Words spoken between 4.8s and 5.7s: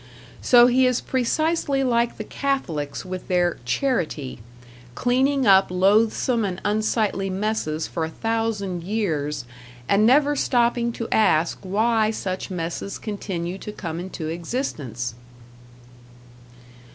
cleaning up